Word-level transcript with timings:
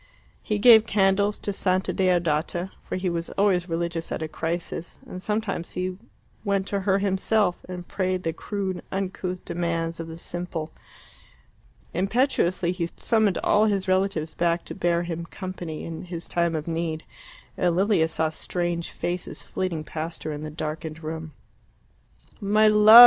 He 0.41 0.57
gave 0.57 0.87
candles 0.87 1.37
to 1.41 1.53
Santa 1.53 1.93
Deodata, 1.93 2.71
for 2.83 2.95
he 2.95 3.07
was 3.07 3.29
always 3.37 3.69
religious 3.69 4.11
at 4.11 4.23
a 4.23 4.27
crisis, 4.27 4.97
and 5.05 5.21
sometimes 5.21 5.73
he 5.73 5.95
went 6.43 6.65
to 6.69 6.79
her 6.79 6.97
himself 6.97 7.63
and 7.69 7.87
prayed 7.87 8.23
the 8.23 8.33
crude 8.33 8.81
uncouth 8.91 9.45
demands 9.45 9.99
of 9.99 10.07
the 10.07 10.17
simple. 10.17 10.71
Impetuously 11.93 12.71
he 12.71 12.89
summoned 12.97 13.37
all 13.43 13.65
his 13.65 13.87
relatives 13.87 14.33
back 14.33 14.65
to 14.65 14.73
bear 14.73 15.03
him 15.03 15.23
company 15.27 15.83
in 15.85 16.05
his 16.05 16.27
time 16.27 16.55
of 16.55 16.67
need, 16.67 17.03
and 17.55 17.75
Lilia 17.75 18.07
saw 18.07 18.29
strange 18.29 18.89
faces 18.89 19.43
flitting 19.43 19.83
past 19.83 20.23
her 20.23 20.31
in 20.31 20.41
the 20.41 20.49
darkened 20.49 21.03
room. 21.03 21.33
"My 22.39 22.67
love!" 22.67 22.99